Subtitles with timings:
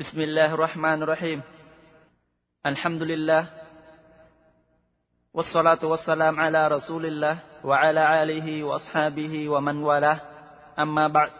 [0.00, 1.40] بسم الله الرحمن الرحيم
[2.66, 3.42] الحمد لله
[5.34, 10.18] والصلاة والسلام على رسول الله وعلى آله وأصحابه ومن والاه
[10.78, 11.30] أما بعد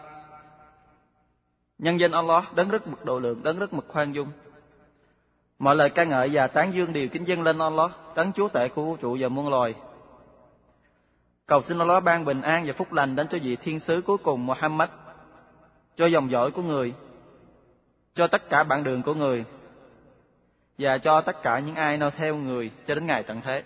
[1.81, 4.31] Nhân danh Allah đấng rất mực độ lượng, đấng rất mực khoan dung.
[5.59, 8.67] Mọi lời ca ngợi và tán dương đều kính dâng lên Allah, đấng chúa tể
[8.69, 9.73] của vũ trụ và muôn loài.
[11.47, 14.17] Cầu xin Allah ban bình an và phúc lành đến cho vị thiên sứ cuối
[14.17, 14.89] cùng Muhammad,
[15.95, 16.93] cho dòng dõi của người,
[18.13, 19.45] cho tất cả bạn đường của người
[20.77, 23.63] và cho tất cả những ai noi theo người cho đến ngày tận thế.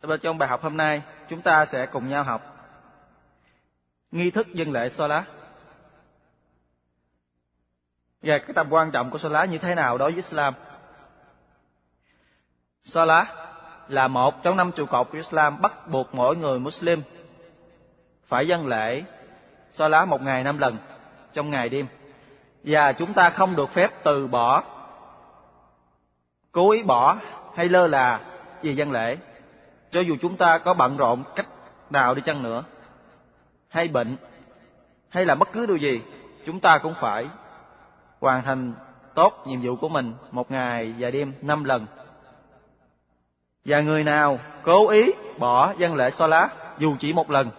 [0.00, 2.50] Và trong bài học hôm nay, chúng ta sẽ cùng nhau học
[4.10, 5.24] nghi thức dân lễ Salat
[8.22, 10.54] và cái tầm quan trọng của Salat như thế nào đối với Islam.
[12.84, 13.28] Salat
[13.88, 17.02] là một trong năm trụ cột của Islam bắt buộc mỗi người Muslim
[18.26, 19.02] phải dân lễ
[19.78, 20.78] Salat một ngày năm lần
[21.32, 21.86] trong ngày đêm
[22.64, 24.62] và chúng ta không được phép từ bỏ,
[26.52, 27.16] cố ý bỏ
[27.54, 28.20] hay lơ là
[28.62, 29.16] về dân lễ.
[29.90, 31.46] Cho dù chúng ta có bận rộn cách
[31.90, 32.64] nào đi chăng nữa,
[33.68, 34.16] hay bệnh,
[35.08, 36.02] hay là bất cứ điều gì,
[36.46, 37.26] chúng ta cũng phải
[38.20, 38.72] hoàn thành
[39.14, 41.86] tốt nhiệm vụ của mình một ngày và đêm năm lần.
[43.64, 46.48] Và người nào cố ý bỏ dân lễ lá
[46.78, 47.50] dù chỉ một lần,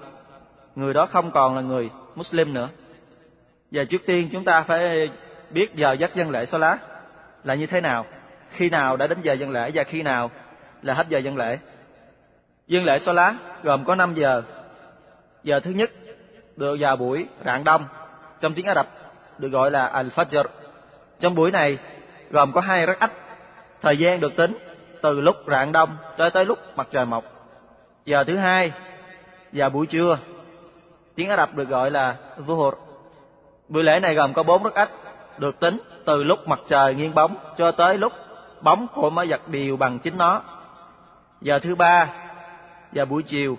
[0.76, 2.70] người đó không còn là người Muslim nữa
[3.72, 5.10] và trước tiên chúng ta phải
[5.50, 6.78] biết giờ giấc dân lễ lá
[7.44, 8.06] là như thế nào,
[8.50, 10.32] khi nào đã đến giờ dân lễ và khi nào
[10.82, 11.58] là hết giờ dân lễ.
[12.68, 14.44] Dân lễ lá gồm có 5 giờ.
[15.44, 15.92] Giờ thứ nhất
[16.56, 17.86] được vào buổi rạng đông,
[18.42, 18.88] trong tiếng Ả Rập
[19.38, 20.44] được gọi là Al-Fajr.
[21.20, 21.78] Trong buổi này
[22.30, 23.12] gồm có hai rắc ách,
[23.82, 24.58] thời gian được tính
[25.02, 27.24] từ lúc rạng đông tới tới lúc mặt trời mọc.
[28.06, 28.72] Giờ thứ hai
[29.52, 30.18] và buổi trưa,
[31.16, 32.91] tiếng Ả Rập được gọi là Zuhur
[33.72, 34.90] buổi lễ này gồm có bốn đức ách
[35.38, 38.14] được tính từ lúc mặt trời nghiêng bóng cho tới lúc
[38.62, 40.42] bóng của máy vật đều bằng chính nó
[41.42, 42.10] giờ thứ ba
[42.92, 43.58] và buổi chiều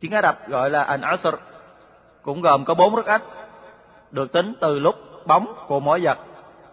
[0.00, 1.34] tiếng Ả Rập gọi là An-Asr
[2.22, 3.22] cũng gồm có bốn đức ách
[4.10, 4.94] được tính từ lúc
[5.26, 6.18] bóng của mỗi vật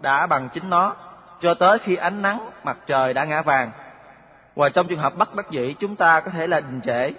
[0.01, 0.95] đã bằng chính nó
[1.41, 3.71] cho tới khi ánh nắng mặt trời đã ngã vàng.
[4.55, 7.11] Và trong trường hợp bất đắc dĩ, chúng ta có thể là đình trễ,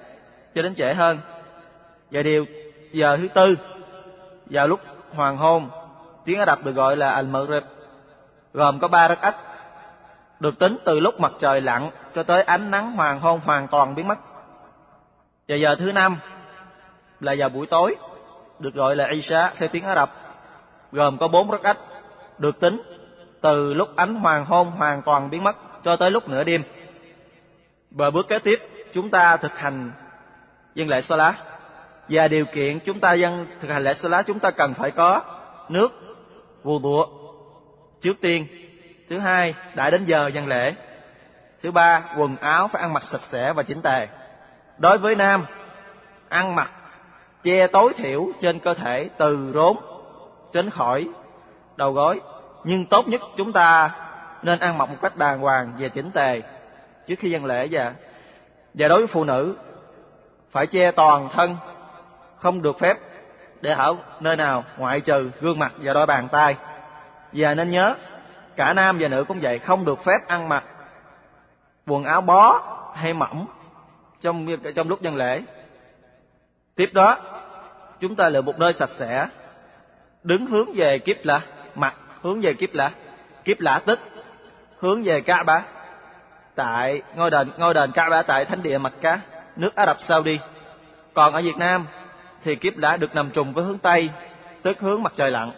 [0.55, 1.19] cho đến trễ hơn.
[2.11, 2.45] Và điều,
[2.93, 3.57] giờ thứ tư,
[4.47, 4.81] vào lúc
[5.15, 5.71] hoàng hôn
[6.25, 7.61] tiếng Ả Rập được gọi là Al-Maghrib
[8.53, 9.35] gồm có ba rất ít,
[10.41, 13.95] được tính từ lúc mặt trời lặn cho tới ánh nắng hoàng hôn hoàn toàn
[13.95, 14.19] biến mất.
[15.49, 16.19] Và giờ thứ năm
[17.21, 17.97] là vào buổi tối
[18.59, 20.11] được gọi là Isha theo tiếng Ả Rập
[20.93, 21.79] gồm có bốn rất ít,
[22.39, 22.83] được tính
[23.41, 26.63] từ lúc ánh hoàng hôn hoàn toàn biến mất cho tới lúc nửa đêm.
[27.91, 28.59] Và bước kế tiếp,
[28.93, 29.93] chúng ta thực hành
[30.75, 31.35] dân lễ Salat.
[32.09, 35.23] Và điều kiện chúng ta dân thực hành lễ Salat chúng ta cần phải có
[35.69, 35.89] nước,
[36.63, 37.07] vù đụa
[38.01, 38.47] Trước tiên,
[39.09, 40.75] thứ hai, đã đến giờ dân lễ.
[41.63, 44.09] Thứ ba, quần áo phải ăn mặc sạch sẽ và chỉnh tề.
[44.79, 45.47] Đối với nam,
[46.29, 46.71] ăn mặc
[47.43, 49.77] che tối thiểu trên cơ thể từ rốn
[50.53, 51.09] đến khỏi
[51.77, 52.21] đầu gối
[52.65, 53.91] nhưng tốt nhất chúng ta
[54.43, 56.43] nên ăn mặc một cách đàng hoàng và chỉnh tề
[57.07, 57.95] trước khi dân lễ và
[58.75, 59.57] và đối với phụ nữ
[60.51, 61.57] phải che toàn thân
[62.41, 62.99] không được phép
[63.61, 66.57] để ở nơi nào ngoại trừ gương mặt và đôi bàn tay.
[67.33, 67.95] Và nên nhớ,
[68.57, 70.65] cả nam và nữ cũng vậy, không được phép ăn mặc
[71.87, 72.63] quần áo bó
[72.95, 73.47] hay mỏng
[74.21, 75.43] trong trong lúc dân lễ.
[76.75, 77.19] Tiếp đó,
[78.01, 79.27] chúng ta lựa một nơi sạch sẽ,
[80.23, 81.41] đứng hướng về kiếp là
[81.75, 82.91] mặt hướng về kiếp là
[83.45, 84.01] kiếp lạ tức,
[84.79, 85.63] hướng về Kaaba
[86.55, 89.21] tại ngôi đền ngôi đền Kaaba tại thánh địa mặt cá,
[89.57, 90.39] nước Ả Rập Saudi.
[91.15, 91.87] Còn ở Việt Nam
[92.45, 94.11] thì kiếp đã được nằm trùng với hướng Tây
[94.63, 95.51] tức hướng mặt trời lặn.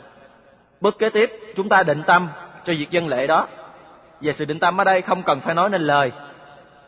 [0.81, 2.29] Bước kế tiếp, chúng ta định tâm
[2.65, 3.49] cho việc dân lễ đó.
[4.21, 6.13] Về sự định tâm ở đây không cần phải nói nên lời,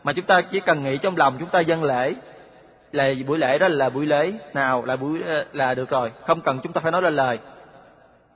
[0.03, 2.13] mà chúng ta chỉ cần nghĩ trong lòng chúng ta dân lễ.
[2.91, 6.41] Là buổi lễ đó là buổi lễ nào, là buổi ờ, là được rồi, không
[6.41, 7.39] cần chúng ta phải nói lên lời.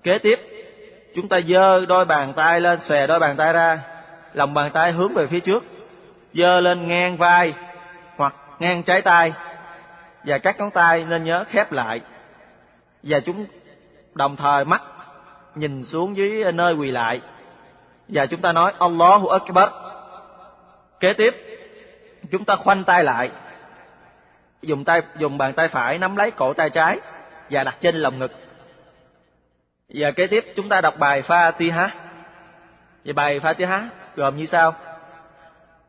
[0.03, 0.39] Kế tiếp,
[1.15, 3.79] chúng ta giơ đôi bàn tay lên, xòe đôi bàn tay ra,
[4.33, 5.63] lòng bàn tay hướng về phía trước,
[6.33, 7.53] giơ lên ngang vai
[8.15, 9.33] hoặc ngang trái tay
[10.27, 12.01] và các ngón tay nên nhớ khép lại.
[13.03, 13.45] Và chúng
[14.13, 14.81] đồng thời mắt
[15.55, 17.21] nhìn xuống dưới nơi quỳ lại.
[18.07, 19.69] Và chúng ta nói, Allahu Akbar.
[20.99, 21.35] Kế tiếp,
[22.31, 23.31] chúng ta khoanh tay lại.
[24.61, 26.99] Dùng tay, dùng bàn tay phải nắm lấy cổ tay trái
[27.49, 28.31] và đặt trên lồng ngực.
[29.89, 31.89] Và kế tiếp, chúng ta đọc bài Fatiha.
[33.05, 34.75] Và bài Fatiha gồm như sau.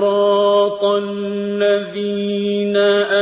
[0.00, 2.76] صراط الذين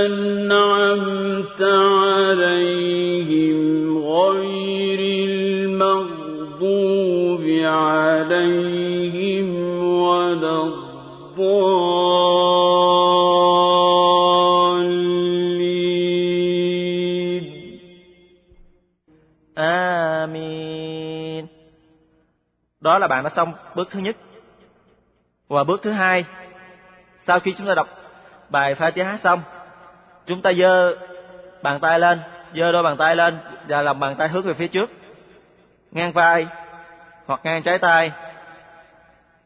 [0.04, 1.62] أنعمت
[2.06, 3.58] عليهم
[3.98, 6.64] غير المغضوب
[7.64, 9.46] عليهم
[10.02, 11.74] ولا الضالين
[19.56, 21.46] Amin.
[22.80, 24.16] Đó là bạn đã xong bước thứ nhất.
[25.48, 26.24] Và bước thứ hai,
[27.27, 27.87] sau khi chúng ta đọc
[28.49, 29.41] bài Fatiha xong,
[30.25, 30.95] chúng ta giơ
[31.61, 32.19] bàn tay lên,
[32.55, 33.37] giơ đôi bàn tay lên
[33.67, 34.89] và làm bàn tay hướng về phía trước,
[35.91, 36.47] ngang vai
[37.25, 38.11] hoặc ngang trái tay,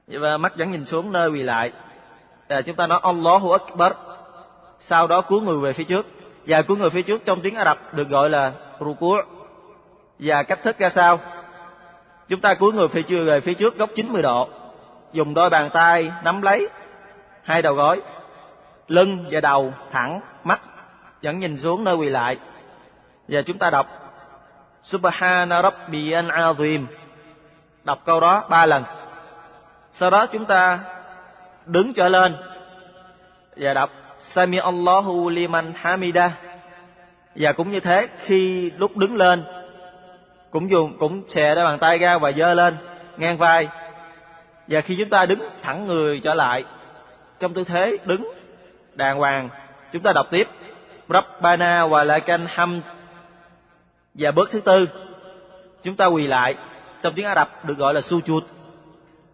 [0.07, 1.71] và mắt vẫn nhìn xuống nơi quỳ lại.
[2.47, 3.91] À, chúng ta nói Allahu Akbar,
[4.79, 6.05] sau đó cúi người về phía trước.
[6.47, 9.23] Và cúi người phía trước trong tiếng Ả Rập được gọi là ruku'
[10.19, 11.19] và cách thức ra sao?
[12.29, 14.49] Chúng ta cúi người phía trước về phía trước góc 90 độ,
[15.11, 16.69] dùng đôi bàn tay nắm lấy
[17.43, 18.01] hai đầu gối,
[18.87, 20.61] lưng và đầu thẳng, mắt
[21.23, 22.37] vẫn nhìn xuống nơi quỳ lại.
[23.27, 23.87] Và chúng ta đọc
[24.83, 26.85] Subhana Rabbiyal Azim.
[27.83, 28.83] Đọc câu đó ba lần.
[29.91, 30.79] Sau đó chúng ta
[31.65, 32.35] đứng trở lên
[33.55, 33.89] và đọc
[34.35, 36.31] Sami Allahu liman hamida.
[37.35, 39.43] Và cũng như thế, khi lúc đứng lên
[40.51, 42.77] cũng dùng cũng xè đôi bàn tay ra và giơ lên
[43.17, 43.67] ngang vai.
[44.67, 46.65] Và khi chúng ta đứng thẳng người trở lại
[47.43, 48.31] trong tư thế đứng
[48.95, 49.49] đàng hoàng,
[49.91, 50.47] chúng ta đọc tiếp
[51.09, 52.85] Rabbana wa lakal hamd.
[54.13, 54.85] Và bước thứ tư,
[55.83, 56.55] chúng ta quỳ lại
[57.01, 58.41] trong tiếng Ả Rập được gọi là sujud.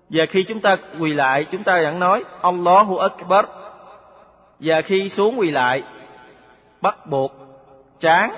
[0.10, 3.46] Và khi chúng ta quỳ lại, chúng ta vẫn nói Allahu Akbar.
[4.60, 5.84] Và khi xuống quỳ lại,
[6.82, 7.32] bắt buộc
[8.00, 8.32] trán,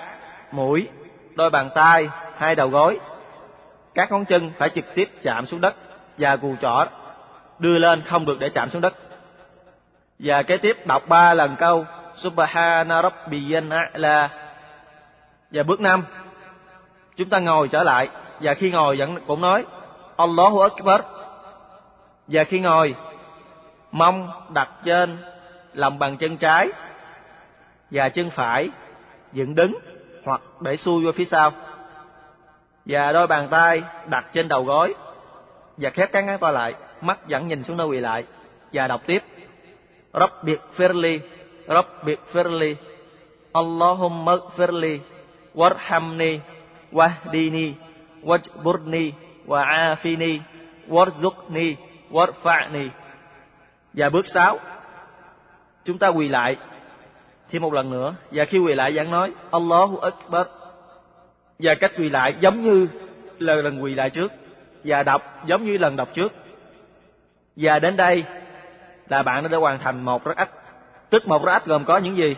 [0.51, 0.88] mũi,
[1.35, 3.00] đôi bàn tay, hai đầu gối,
[3.94, 5.75] các ngón chân phải trực tiếp chạm xuống đất
[6.18, 6.85] và cù trỏ
[7.59, 8.94] đưa lên không được để chạm xuống đất.
[10.23, 11.85] Và kế tiếp, đọc ba lần câu,
[12.15, 14.27] Subhana Rabbiyal A'la.
[15.51, 16.03] Và bước năm,
[17.15, 18.09] chúng ta ngồi trở lại.
[18.39, 19.65] Và khi ngồi vẫn cũng nói,
[20.18, 21.01] Allahu Akbar.
[22.27, 22.95] Và khi ngồi,
[23.91, 25.18] mông đặt trên
[25.73, 26.69] lòng bàn chân trái
[27.91, 28.69] và chân phải
[29.33, 29.77] dựng đứng
[30.25, 31.51] hoặc để xuôi qua phía sau.
[32.85, 34.94] Và đôi bàn tay đặt trên đầu gối
[35.77, 36.73] và khép các ngón tay lại.
[37.01, 38.25] Mắt vẫn nhìn xuống nơi quỳ lại.
[38.73, 39.23] Và đọc tiếp.
[40.13, 41.19] Rabbi firli
[41.68, 42.75] Rabbi firli
[43.54, 45.00] Allahumma firli
[45.56, 46.40] warhamni,
[46.92, 47.75] wahdini,
[48.24, 49.13] wajburni,
[49.48, 50.42] wa'afini,
[50.88, 51.76] warzuqni,
[52.12, 52.90] warfa'ni.
[53.94, 54.59] Và bước 6
[55.85, 56.56] chúng ta quỳ lại.
[57.50, 58.16] Thêm một lần nữa.
[58.31, 60.47] Và khi quỳ lại, giảng nói, Allahu Akbar.
[61.59, 62.88] Và cách quỳ lại giống như
[63.40, 64.31] là lần quỳ lại trước.
[64.83, 66.31] Và đọc giống như lần đọc trước.
[67.56, 68.24] Và đến đây
[69.11, 70.49] là bạn đã hoàn thành một rất ách
[71.09, 72.35] tức một rất ách gồm có những gì?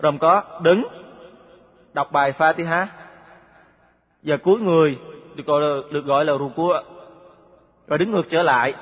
[0.00, 0.84] Gồm có đứng,
[1.94, 2.86] đọc bài Fatiha,
[4.22, 4.98] và cúi người
[5.34, 6.72] được gọi là, được gọi là ruku,
[7.86, 8.74] và đứng ngược trở lại.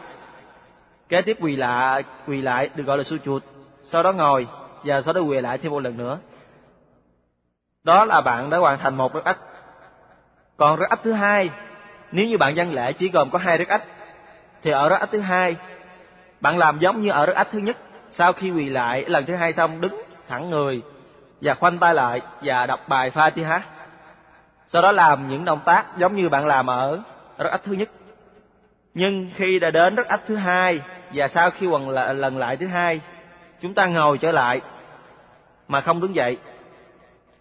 [1.08, 3.40] Kế tiếp quỳ lại quỳ lại được gọi là sujud.
[3.82, 4.46] Sau đó ngồi,
[4.84, 6.18] và sau đó quỳ lại thêm một lần nữa.
[7.84, 9.38] Đó là bạn đã hoàn thành một rất ách
[10.56, 11.50] còn rất ách thứ hai,
[12.12, 13.82] nếu như bạn văn lễ chỉ gồm có hai rất ách
[14.62, 15.56] thì ở rất ách thứ hai
[16.40, 17.76] bạn làm giống như ở rất ách thứ nhất.
[18.10, 20.82] Sau khi quỳ lại lần thứ hai xong đứng thẳng người
[21.40, 23.60] và khoanh tay lại và đọc bài Fatiha.
[24.68, 27.00] Sau đó làm những động tác giống như bạn làm ở
[27.38, 27.88] rất ách thứ nhất.
[28.94, 30.80] Nhưng khi đã đến rất ách thứ hai
[31.14, 33.00] và sau khi lần lại, lần lại thứ hai
[33.60, 34.60] chúng ta ngồi trở lại
[35.68, 36.38] mà không đứng dậy.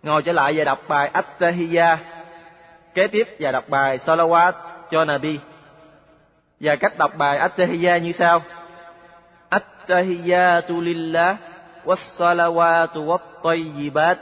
[0.04, 1.98] Ngồi trở lại và đọc bài At-Tahiyya
[2.94, 4.52] kế tiếp và đọc bài Salawat
[4.92, 5.40] cho Nabi
[6.60, 8.42] và cách đọc bài At-Tahiyya như sau.
[9.86, 11.38] At-Tahiyyatu lillah
[11.86, 14.18] was-salawatu wat-tayyibat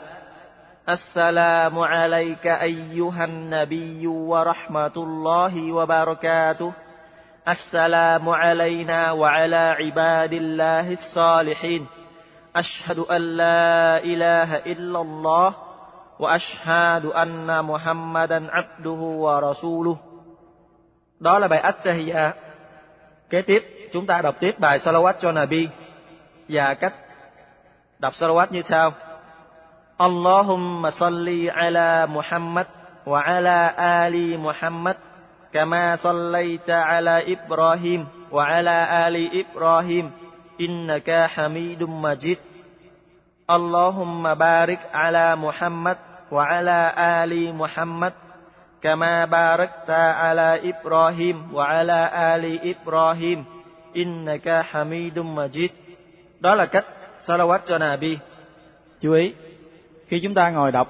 [0.83, 6.71] السلام عليك أيها النبي ورحمة الله وبركاته
[7.47, 11.87] السلام علينا وعلى عباد الله الصالحين
[12.55, 15.55] أشهد أن لا إله إلا الله
[16.19, 19.97] وأشهد أن محمدا عبده ورسوله
[21.23, 21.63] Đó là bài.
[23.33, 25.67] Kế tiếp, chúng ta đọc tiếp bài Salawat cho Nabi
[26.49, 26.93] và cách
[27.99, 28.93] đọc Salawat như sau.
[29.97, 32.67] Allahumma salli ala Muhammad
[33.05, 34.97] wa ala ali Muhammad
[35.51, 40.09] kama sallaita ala Ibrahim wa ala ali Ibrahim
[40.57, 42.37] innaka Hamidum Majid.
[43.47, 45.97] Allahumma barik ala Muhammad
[46.29, 48.13] wa ala ali Muhammad
[48.82, 52.00] كما باركت على إبراهيم وعلى
[52.34, 53.44] آل إبراهيم
[53.96, 55.70] إنك حميد مجيد
[56.40, 56.84] Đó là cách
[57.26, 58.18] salawat cho Nabi.
[59.00, 59.34] Chú ý,
[60.06, 60.88] khi chúng ta ngồi đọc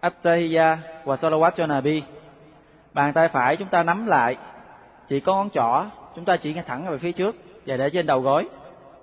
[0.00, 2.02] Attahiyya và salawat cho Nabi,
[2.92, 4.36] bàn tay phải chúng ta nắm lại,
[5.08, 5.84] chỉ có ngón trỏ,
[6.16, 7.36] chúng ta chỉ ngay thẳng về phía trước
[7.66, 8.48] và để trên đầu gối.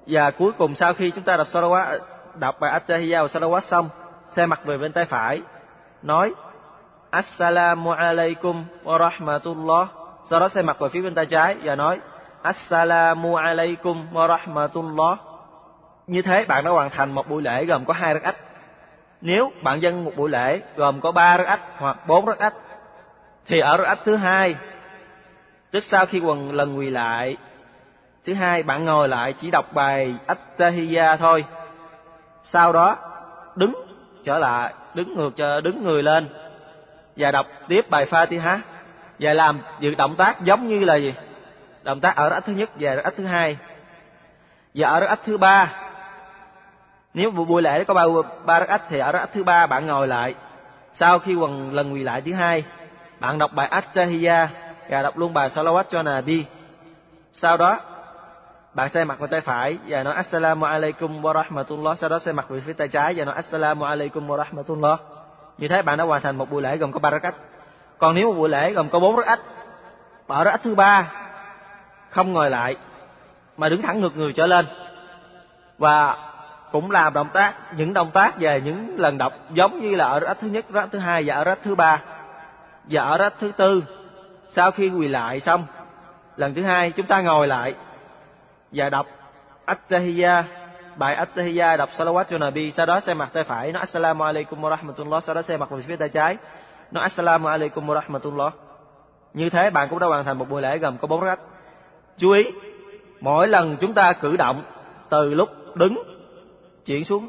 [0.07, 1.99] Và cuối cùng sau khi chúng ta đọc salawat,
[2.35, 3.89] đọc bài Attahiyya và salawat xong,
[4.35, 5.41] xe mặt về bên tay phải,
[6.03, 6.33] nói
[7.12, 9.88] Assalamu alaikum wa rahmatullah.
[10.30, 11.98] Sau đó xoay mặt về phía bên tay trái và nói
[12.42, 15.18] Assalamu alaikum wa rahmatullah.
[16.06, 18.36] Như thế bạn đã hoàn thành một buổi lễ gồm có hai rắc ách.
[19.20, 22.54] Nếu bạn dân một buổi lễ gồm có ba rắc ách hoặc bốn rắc ách,
[23.46, 24.54] thì ở rắc ách thứ hai,
[25.70, 27.36] tức sau khi quần lần quỳ lại,
[28.26, 31.44] thứ hai bạn ngồi lại chỉ đọc bài Attahiyya thôi.
[32.52, 32.96] Sau đó
[33.56, 33.74] đứng
[34.24, 36.28] trở lại, đứng ngược cho đứng người lên
[37.16, 38.58] và đọc tiếp bài Fatiha
[39.18, 41.14] và làm dự động tác giống như là gì?
[41.82, 43.56] Động tác ở rắc thứ nhất và rắc thứ hai.
[44.74, 45.72] Và ở rắc thứ ba
[47.14, 48.04] nếu buổi lễ có ba
[48.44, 50.34] ba rắc thì ở rắc thứ ba bạn ngồi lại.
[51.00, 52.64] Sau khi quần lần quỳ lại thứ hai,
[53.20, 54.46] bạn đọc bài At-Tahiyya
[54.88, 56.44] và đọc luôn bài Salawat cho Nabi.
[57.32, 57.80] Sau đó
[58.74, 61.98] bạn xoay mặt về tay phải và nói Assalamu alaikum wa rahmatullah.
[61.98, 65.00] Sau đó xoay mặt về phía tay trái và nói Assalamu alaikum wa rahmatullah.
[65.58, 67.34] Như thế bạn đã hoàn thành một buổi lễ gồm có ba rắc
[67.98, 69.40] Còn nếu một buổi lễ gồm có bốn rắc ách,
[70.26, 71.10] ở rắc thứ ba
[72.10, 72.76] không ngồi lại
[73.56, 74.66] mà đứng thẳng ngược người trở lên.
[75.78, 76.16] Và
[76.72, 80.20] cũng làm động tác những động tác về những lần đọc giống như là ở
[80.20, 82.02] rắc thứ nhất, rắc thứ hai và ở rắc thứ ba.
[82.84, 83.82] Và ở rắc thứ tư
[84.56, 85.66] sau khi quỳ lại xong
[86.36, 87.74] lần thứ hai chúng ta ngồi lại
[88.72, 89.06] và đọc
[89.66, 90.42] At-Tahiyya
[90.96, 93.72] bài At-Tahiyya, đọc salawat cho Nabi, sau đó xoay mặt tay phải.
[93.72, 96.36] Nói Assalamu alaikum wa rahmatullah, sau đó xoay mặt về phía tay trái.
[96.90, 98.52] Nói Assalamu alaikum wa rahmatullah.
[99.34, 101.38] Như thế, bạn cũng đã hoàn thành một buổi lễ gồm có bốn rắc.
[102.18, 102.44] Chú ý,
[103.20, 104.62] mỗi lần chúng ta cử động
[105.08, 106.02] từ lúc đứng,
[106.86, 107.28] chuyển xuống,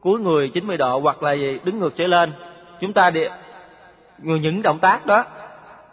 [0.00, 2.32] cuối người 90 độ hoặc là gì, đứng ngược trở lên,
[2.80, 3.20] chúng ta đi
[4.18, 5.24] những động tác đó,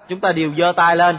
[0.07, 1.17] chúng ta đều giơ tay lên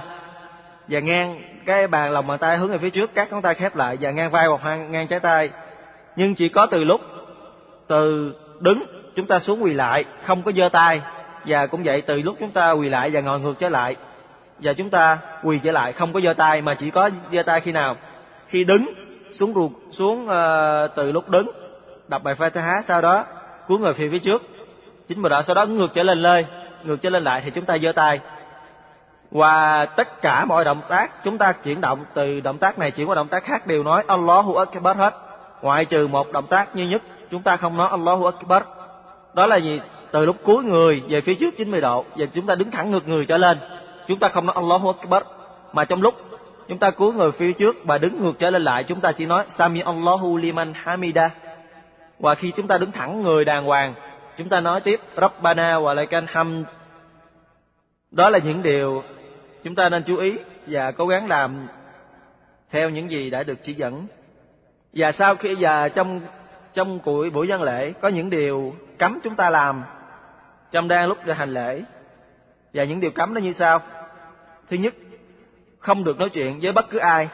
[0.88, 3.76] và ngang cái bàn lòng bàn tay hướng về phía trước, các ngón tay khép
[3.76, 5.50] lại và ngang vai hoặc ngang trái tay
[6.16, 7.00] nhưng chỉ có từ lúc
[7.87, 8.83] từ đứng
[9.14, 11.02] chúng ta xuống quỳ lại không có giơ tay.
[11.47, 13.97] Và cũng vậy từ lúc chúng ta quỳ lại và ngồi ngược trở lại
[14.59, 17.61] và chúng ta quỳ trở lại không có giơ tay mà chỉ có giơ tay
[17.61, 17.97] khi nào?
[18.47, 18.87] Khi đứng
[19.38, 21.50] xuống ruột xuống uh, từ lúc đứng.
[22.09, 23.25] Đọc bài Fatiha sau đó
[23.68, 24.42] cúi người phía phía trước.
[25.09, 26.44] Chính mười đó sau đó ngược trở lên lên
[26.85, 28.21] ngược trở lên lại thì chúng ta giơ tay.
[29.30, 33.09] Và tất cả mọi động tác chúng ta chuyển động từ động tác này chuyển
[33.09, 35.14] qua động tác khác đều nói Allahu Akbar hết
[35.64, 38.62] ngoại trừ một động tác duy nhất, chúng ta không nói Allahu Akbar.
[39.35, 39.80] Đó là gì?
[40.11, 43.09] Từ lúc cuối người về phía trước 90 độ và chúng ta đứng thẳng ngược
[43.09, 43.59] người trở lên.
[44.06, 45.23] Chúng ta không nói Allahu Akbar.
[45.73, 46.14] Mà trong lúc
[46.68, 49.26] chúng ta cúi người phía trước và đứng ngược trở lên lại, chúng ta chỉ
[49.26, 51.30] nói, Sami Allahu liman hamida.
[52.18, 53.94] Và khi chúng ta đứng thẳng người đàng hoàng,
[54.38, 56.66] chúng ta nói tiếp, Rabbana wa lakal hamd.
[58.11, 59.02] Đó là những điều
[59.62, 61.66] chúng ta nên chú ý và cố gắng làm
[62.71, 64.06] theo những gì đã được chỉ dẫn
[64.95, 66.21] và sau khi, và trong
[66.73, 69.83] trong buổi buổi dân lễ, có những điều cấm chúng ta làm
[70.71, 71.83] trong đang lúc hành lễ.
[72.75, 73.81] Và những điều cấm đó như sau.
[74.71, 74.95] Thứ nhất,
[75.79, 77.29] không được nói chuyện với bất cứ ai.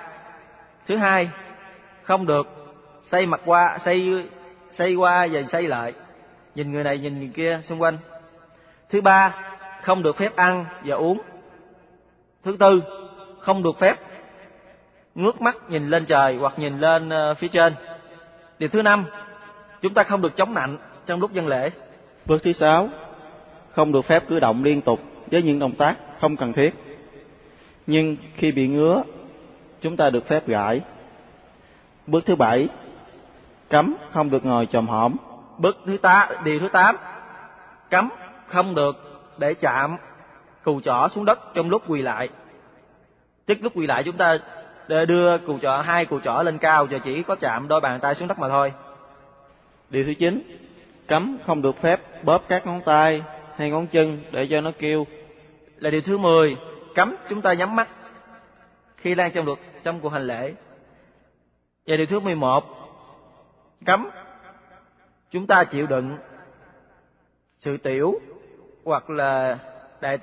[0.87, 1.31] Thứ hai,
[2.03, 2.47] không được
[3.11, 4.29] xây mặt qua xây
[4.73, 5.93] xây qua và xây lại.
[6.55, 7.99] Nhìn người này, nhìn người kia xung quanh.
[8.91, 9.35] Thứ ba,
[9.83, 11.21] không được phép ăn và uống.
[12.45, 12.83] Thứ tư,
[13.41, 13.97] không được phép
[15.23, 17.75] ngước mắt nhìn lên trời hoặc nhìn lên ờ, phía trên.
[18.59, 19.05] Điều thứ năm
[19.83, 21.71] chúng ta không được chống nạnh trong lúc dân lễ.
[22.27, 22.89] Bước thứ sáu
[23.73, 25.01] không được phép cử động liên tục
[25.31, 26.71] với những động tác không cần thiết.
[27.87, 29.03] Nhưng khi bị ngứa
[29.81, 30.81] chúng ta được phép gãi.
[32.07, 32.69] Bước thứ bảy
[33.69, 35.17] cấm không được ngồi chồm hổm.
[35.59, 36.97] Bước thứ tám điều thứ tám
[37.91, 38.09] cấm
[38.47, 38.97] không được
[39.39, 39.97] để chạm
[40.65, 42.29] cù chỏ xuống đất trong lúc quỳ lại.
[43.47, 44.39] Tức lúc quỳ lại chúng ta
[45.09, 48.15] đưa cụ chỏ hai cụ chỏ lên cao và chỉ có chạm đôi bàn tay
[48.15, 48.73] xuống đất mà thôi.
[49.91, 50.43] Điều thứ chín,
[51.07, 53.23] cấm không được phép bóp các ngón tay
[53.57, 55.07] hay ngón chân để cho nó kêu.
[55.77, 56.57] Là điều thứ 10,
[56.95, 57.89] cấm chúng ta nhắm mắt
[58.97, 60.55] khi đang trong được trong cuộc hành lễ.
[61.87, 62.65] Và điều thứ 11,
[63.87, 64.11] cấm
[65.31, 66.17] chúng ta chịu đựng
[67.65, 68.21] sự tiểu
[68.85, 69.59] hoặc là
[70.01, 70.19] đại,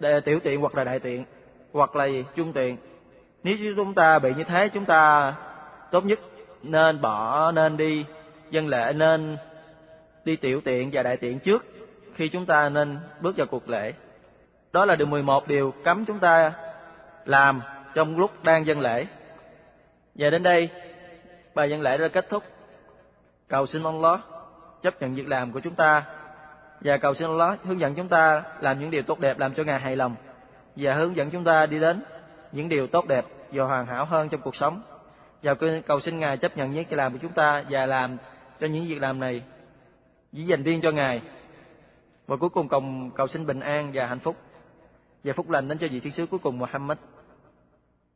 [0.00, 1.24] đại tiểu tiện hoặc là đại tiện
[1.72, 2.24] hoặc là gì?
[2.36, 2.76] trung tiện.
[3.42, 5.34] Nếu chúng ta bị như thế chúng ta
[5.90, 6.18] tốt nhất
[6.62, 8.04] nên bỏ nên đi
[8.50, 9.36] dân lệ nên
[10.24, 11.66] đi tiểu tiện và đại tiện trước
[12.14, 13.92] khi chúng ta nên bước vào cuộc lễ.
[14.72, 16.52] Đó là điều 11 điều cấm chúng ta
[17.24, 17.60] làm
[17.94, 19.06] trong lúc đang dân lễ.
[20.14, 20.68] Và đến đây,
[21.54, 22.42] bài dân lễ đã kết thúc.
[23.48, 24.20] Cầu xin Allah
[24.82, 26.02] chấp nhận việc làm của chúng ta
[26.80, 29.62] và cầu xin Allah hướng dẫn chúng ta làm những điều tốt đẹp làm cho
[29.62, 30.14] Ngài hài lòng
[30.76, 32.02] và hướng dẫn chúng ta đi đến
[32.52, 34.82] những điều tốt đẹp và hoàn hảo hơn trong cuộc sống.
[35.42, 35.54] Và
[35.86, 38.16] cầu xin Ngài chấp nhận những việc làm của chúng ta và làm
[38.60, 39.42] cho những việc làm này
[40.32, 41.22] chỉ dành riêng cho Ngài.
[42.26, 42.82] Và cuối cùng cầu,
[43.14, 44.36] cầu xin bình an và hạnh phúc
[45.24, 46.98] và phúc lành đến cho vị thiên sứ cuối cùng Muhammad.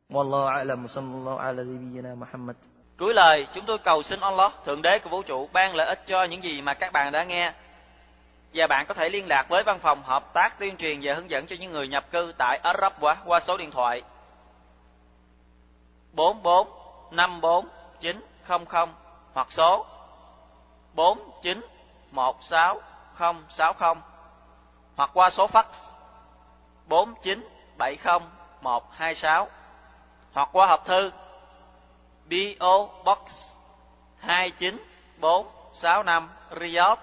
[0.09, 2.55] Wallahu a'lam sallallahu ala nabiyyina Muhammad.
[2.97, 5.99] Cuối lời, chúng tôi cầu xin Allah, Thượng Đế của vũ trụ ban lợi ích
[6.07, 7.53] cho những gì mà các bạn đã nghe.
[8.53, 11.29] Và bạn có thể liên lạc với văn phòng hợp tác tuyên truyền và hướng
[11.29, 14.01] dẫn cho những người nhập cư tại Arab qua, qua số điện thoại
[16.15, 16.67] 44
[17.11, 17.67] 54
[17.99, 18.89] 900
[19.33, 19.85] hoặc số
[20.95, 23.95] 4916060
[24.95, 25.63] hoặc qua số fax
[26.89, 29.47] 4970126
[30.33, 31.11] hoặc qua hộp thư
[32.29, 33.19] BO Box
[34.19, 36.29] 29465
[36.59, 36.99] Riyadh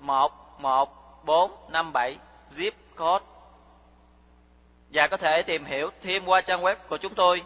[0.00, 2.18] 11457
[2.56, 3.24] zip code.
[4.92, 7.42] Và có thể tìm hiểu thêm qua trang web của chúng tôi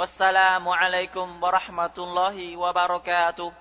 [0.00, 3.52] Wassalamu alaikum warahmatullahi wabarakatuh